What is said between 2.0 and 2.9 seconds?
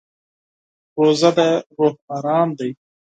ارام دی.